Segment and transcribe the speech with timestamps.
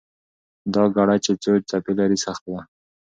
[0.73, 2.61] دا ګړه چې څو څپې لري، سخته ده.